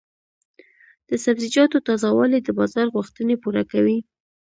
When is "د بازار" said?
2.43-2.87